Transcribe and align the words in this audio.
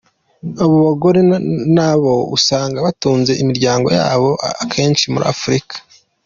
Abo 0.63 0.75
bagore 0.87 1.19
ni 1.27 1.37
nabo 1.75 2.13
usanga 2.37 2.77
batunze 2.85 3.31
imiryango 3.43 3.87
yabo 3.99 4.29
ahenshi 4.63 5.05
muri 5.13 5.25
Afurika. 5.33 5.75